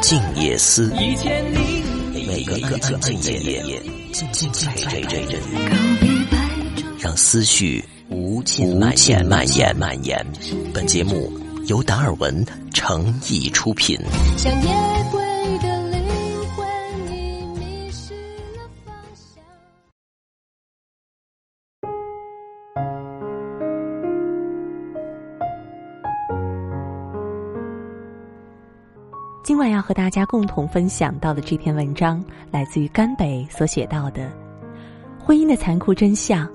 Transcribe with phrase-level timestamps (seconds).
[0.00, 3.80] 静夜思，每一个安静的夜，
[4.12, 5.40] 静静陪着人，
[6.98, 8.92] 让思绪无尽蔓
[9.56, 10.26] 延蔓延。
[10.74, 11.32] 本节目
[11.66, 12.44] 由达尔文
[12.74, 13.96] 诚意出品。
[14.36, 14.68] 像夜
[29.90, 34.30] 和大家共同分享到的这篇文章，来自于甘北所写到的
[35.18, 36.48] 婚姻的残酷真相：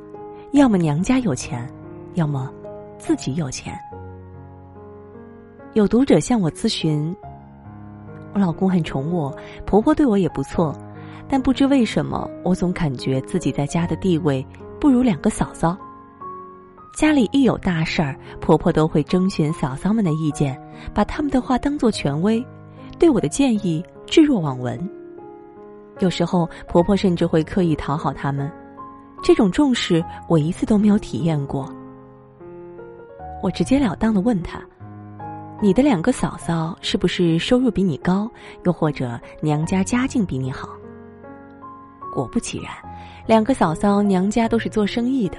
[0.54, 1.70] 要么娘家有钱，
[2.14, 2.50] 要么
[2.98, 3.78] 自己有钱。
[5.74, 7.14] 有读者向我咨询，
[8.34, 10.74] 我老公很宠我，婆婆对我也不错，
[11.28, 14.48] 但不知为什么，我总感觉自己在家的地位
[14.80, 15.78] 不如两个嫂嫂。
[16.98, 20.58] 家里一有大事儿，婆婆都会征询嫂嫂们的意见，
[20.94, 22.42] 把他们的话当做权威。
[22.98, 24.80] 对我的建议置若罔闻。
[26.00, 28.52] 有时候婆婆甚至会刻意讨好他们，
[29.24, 31.74] 这种重视我一次都没有体验过。
[33.42, 34.60] 我直截了当的问她
[35.62, 38.30] ：“你的两个嫂嫂是不是收入比你高，
[38.64, 40.70] 又或者娘家家境比你好？”
[42.14, 42.72] 果不其然，
[43.26, 45.38] 两个嫂嫂娘家都是做生意的，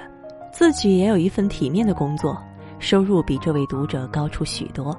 [0.51, 2.37] 自己也有一份体面的工作，
[2.79, 4.95] 收入比这位读者高出许多。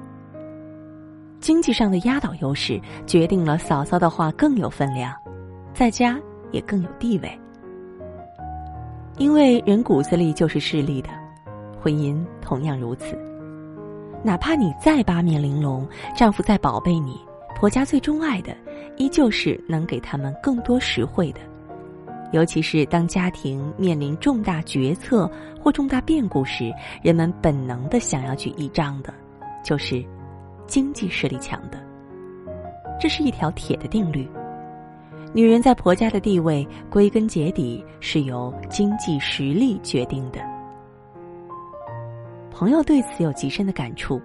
[1.39, 5.13] 经济上的压倒优势决定了嫂嫂的话更有分量，
[5.73, 6.19] 在家
[6.51, 7.39] 也更有地位。
[9.17, 11.09] 因为人骨子里就是势利的，
[11.81, 13.17] 婚姻同样如此。
[14.23, 17.17] 哪怕你再八面玲珑，丈夫再宝贝你，
[17.55, 18.55] 婆家最钟爱的，
[18.97, 21.39] 依旧是能给他们更多实惠的。
[22.31, 29.13] 尤其是当家庭面临重大决策或重大变故时，人们本能的想要去依仗的，
[29.63, 30.03] 就是。
[30.69, 31.83] 经济实力强的，
[33.01, 34.29] 这是一条铁的定律。
[35.33, 40.39] 女人在婆家的地位，归根结底是由经济实力决定的。
[42.51, 44.21] 朋友对此有极深的感触。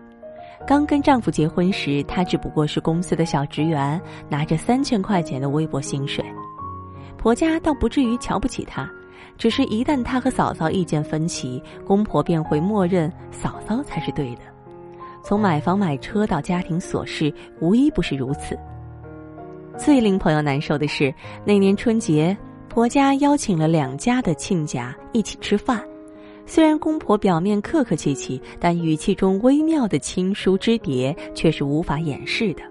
[0.66, 6.24] 刚跟丈夫结婚时，她只不过是公司的小职员，拿着三千块钱的微薄薪水。
[7.16, 8.86] 婆家倒不至于瞧不起她，
[9.38, 14.42] 只是一旦她和嫂嫂意见分歧，公婆便会默认嫂嫂才是对的。
[15.24, 18.56] 从买房买车到家庭琐事，无一不是如此。
[19.78, 21.12] 最令朋友难受的是，
[21.46, 22.36] 那年春节，
[22.68, 25.82] 婆家邀请了两家的亲家一起吃饭。
[26.44, 32.62] 虽然公婆表面客客气气，但语气中微妙的亲疏之别却是无法掩饰的。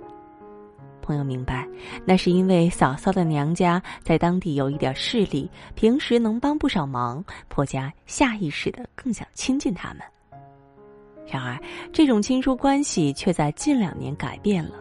[1.01, 1.67] 朋友明白，
[2.05, 10.12] 那是因为嫂嫂的娘家在当地有一点势力，平时能帮不少忙，婆家下意识的更想亲近他们。
[11.25, 11.57] 然而，
[11.91, 14.75] 这种亲疏关系却在近两年改变了。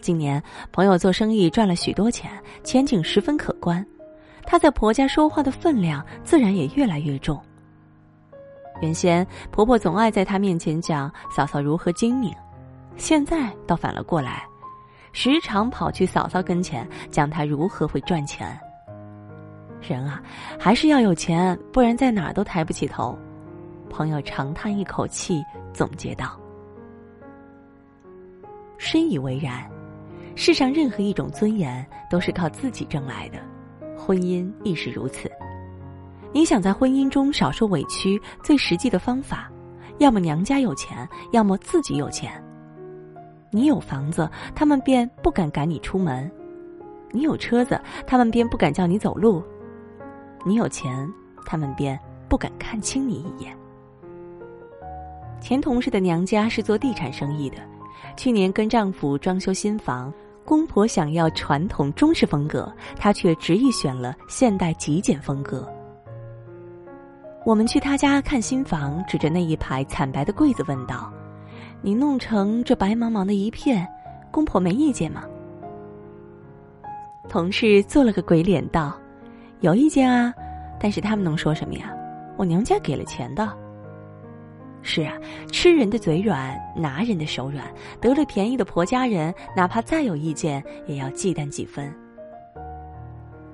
[0.00, 2.30] 今年，朋友做生意赚了许多钱，
[2.64, 3.86] 前景十分可观，
[4.46, 7.38] 她在婆家说话的分量自然也越来越重。
[8.80, 12.34] 原先，婆婆总爱在她面前讲嫂嫂如何精明，
[12.96, 14.42] 现在倒反了过来，
[15.12, 18.58] 时常跑去嫂嫂跟前讲她如何会赚钱。
[19.82, 20.22] 人啊，
[20.58, 23.18] 还是要有钱，不然在哪儿都抬不起头。
[23.90, 26.40] 朋友长叹一口气，总结道
[28.78, 29.68] ：“深以为然。
[30.36, 33.38] 世上任何一种尊严都是靠自己挣来的，
[33.98, 35.30] 婚姻亦是如此。
[36.32, 39.50] 你想在婚姻中少受委屈，最实际的方法，
[39.98, 42.42] 要么娘家有钱，要么自己有钱。
[43.50, 46.30] 你有房子，他们便不敢赶你出门；
[47.10, 49.42] 你有车子，他们便不敢叫你走路；
[50.46, 51.12] 你有钱，
[51.44, 53.54] 他们便不敢看清你一眼。”
[55.40, 57.56] 前同事的娘家是做地产生意的，
[58.16, 60.12] 去年跟丈夫装修新房，
[60.44, 65.66] 公婆想要传统中式风格，她却执意选了现代极简风格。
[67.46, 71.10] 我们去他家看新房，指着那一排惨白的柜子问道
[71.80, 73.88] ：“你弄成这白茫茫的一片，
[74.30, 75.24] 公婆没意见吗？”
[77.30, 78.94] 同事做了个鬼脸道
[79.60, 80.34] ：“有意见啊，
[80.78, 81.90] 但是他们能说什么呀？
[82.36, 83.50] 我娘家给了钱的。”
[84.82, 85.14] 是啊，
[85.52, 87.64] 吃人的嘴软，拿人的手软。
[88.00, 91.92] 得了便宜的婆家人，哪怕再有意见，也要忌惮几分。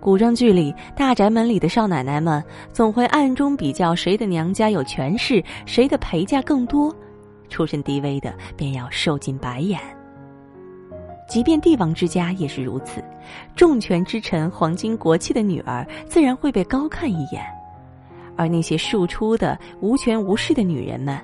[0.01, 2.43] 古装剧里，大宅门里的少奶奶们
[2.73, 6.95] 总会暗中比较谁的娘家有权势，谁的陪嫁更多，
[7.49, 9.81] 出身低微的便要受尽白眼。
[11.29, 13.03] 即便帝王之家也是如此，
[13.57, 17.45] 重权之臣、皇亲国戚的女儿，自然会被高看一眼。
[18.37, 21.19] 而那些庶出的无权无势的女人们，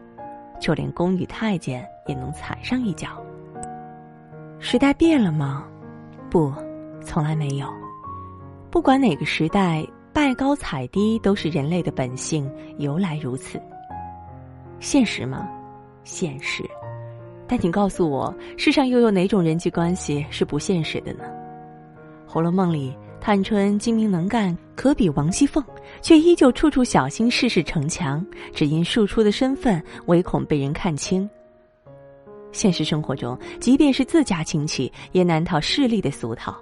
[0.60, 3.08] 就连宫女太监也能踩上一脚。
[4.58, 5.66] 时代变了吗？
[6.30, 6.52] 不，
[7.04, 7.66] 从来没有。
[8.70, 13.60] 不管哪个时代，拜高踩低都是人类的本性，由来如此。
[14.80, 15.48] 现实吗？
[16.04, 16.64] 现实。
[17.46, 21.24] 但请告诉我，世上又有哪种人际关系是不现实的呢？
[22.32, 25.64] 《红楼梦》里，探春精明能干，可比王熙凤，
[26.00, 31.30] 却依旧处处小心，事事逞强，只因庶出的身份，唯恐被人看清。
[32.50, 36.52] 现实生活中，即便是自家亲戚，也难逃势力的俗套。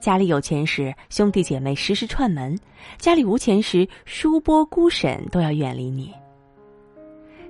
[0.00, 2.56] 家里有钱时，兄弟姐妹时时串门；
[2.96, 6.10] 家里无钱时，叔伯姑婶都要远离你。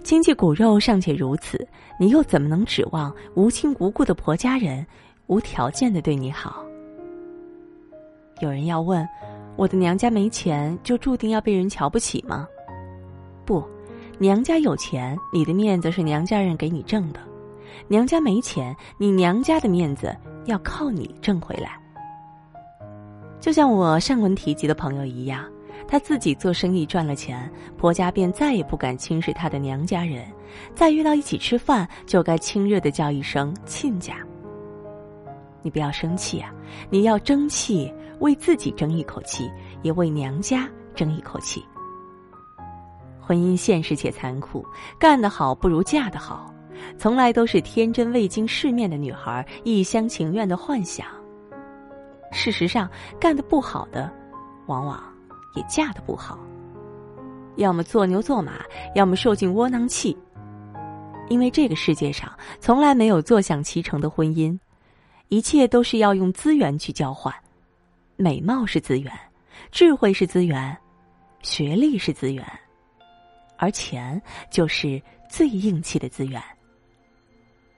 [0.02, 1.64] 亲戚骨肉尚且如此，
[1.96, 4.84] 你又怎么能指望无亲无故的婆家人
[5.28, 6.64] 无条件的对你好？
[8.40, 9.06] 有人要问：
[9.56, 12.48] 我的娘家没钱，就注定要被人瞧不起吗？
[13.44, 13.62] 不，
[14.18, 17.20] 娘家有钱，你的面子是娘家人给你挣的；
[17.88, 20.16] 娘家没钱，你娘家的面子
[20.46, 21.78] 要靠你挣回来。
[23.40, 25.44] 就像我上文提及的朋友一样。
[25.88, 30.24] 她自己做生意赚了钱，婆家便再也不敢轻视她的娘家人，
[30.72, 34.14] 再约到一起吃饭，就该亲热的叫一声亲家。
[35.62, 36.54] 你不要生气啊，
[36.90, 39.50] 你要争气，为自己争一口气，
[39.82, 41.62] 也为娘家争一口气。
[43.20, 44.64] 婚姻现实且残酷，
[44.98, 46.54] 干得好不如嫁得好，
[46.96, 51.06] 从来都是天真未经世面的女孩一厢情愿的幻想。
[52.32, 52.88] 事实上，
[53.20, 54.10] 干得不好的，
[54.66, 55.02] 往往。
[55.56, 56.38] 也嫁得不好，
[57.56, 58.52] 要么做牛做马，
[58.94, 60.16] 要么受尽窝囊气。
[61.28, 62.30] 因为这个世界上
[62.60, 64.56] 从来没有坐享其成的婚姻，
[65.26, 67.34] 一切都是要用资源去交换。
[68.20, 69.10] 美貌是资源，
[69.72, 70.76] 智慧是资源，
[71.40, 72.44] 学历是资源，
[73.56, 74.20] 而钱
[74.50, 76.38] 就是最硬气的资源。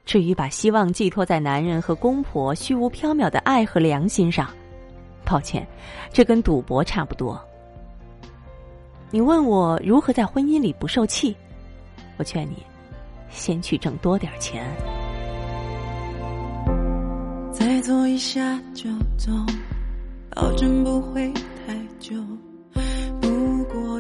[0.05, 4.51] 至于把希望寄托在男人和公婆虚无缥缈的爱和良心上，
[5.25, 5.65] 抱歉，
[6.13, 7.41] 这跟赌博差不多。
[9.13, 11.37] 你问我如何在婚姻里不受气？
[12.17, 12.67] 我劝你，
[13.31, 14.67] 先去挣多点钱。
[17.53, 19.31] 再坐一下就走，
[20.35, 21.31] 保证不会
[21.67, 22.15] 太久。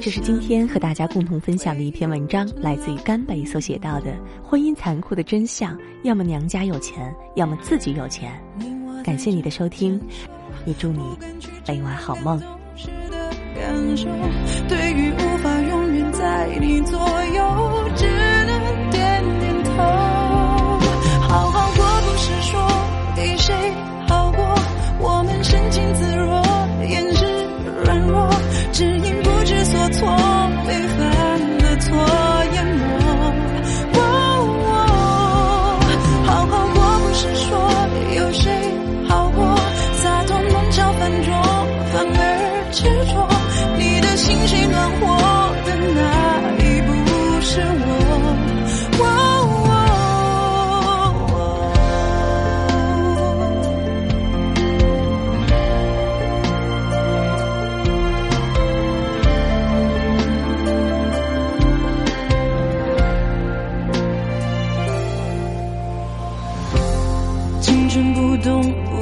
[0.00, 4.12] 这是今天和大家共同分享的一篇文章，来自于甘北所写到的
[4.42, 8.32] 婚姻残酷的真相：要么娘家有钱，要么自己有钱。
[9.04, 10.00] 感谢你的收听，
[10.64, 11.00] 也祝你
[11.68, 12.40] 每晚好梦。
[13.54, 14.08] 感受，
[14.68, 19.70] 对于无法永远在你左右，只能点点头。
[21.28, 22.60] 好好过不是说
[23.14, 23.54] 给谁
[25.94, 26.41] 自若，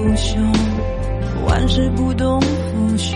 [0.03, 0.41] 不朽，
[1.47, 2.47] 万事不动，腐
[2.97, 3.15] 朽。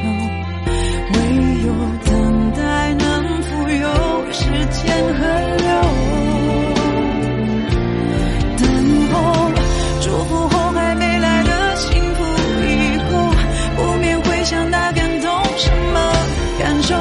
[1.15, 1.19] 唯
[1.65, 1.73] 有
[2.05, 3.89] 等待，能富有。
[4.33, 5.25] 时间河
[5.57, 5.67] 流，
[8.59, 8.63] 等
[9.11, 9.15] 我
[10.03, 12.23] 祝福后还没来的幸福，
[12.67, 13.33] 以后
[13.77, 16.13] 不免回想那感动，什么
[16.59, 16.95] 感受？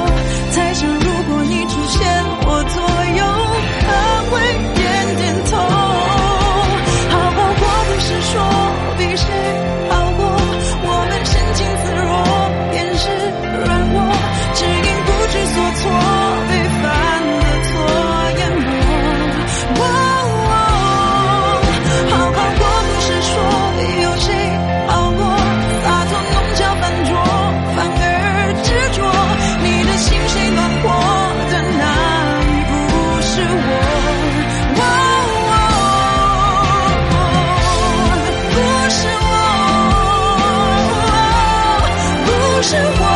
[42.66, 43.13] 生活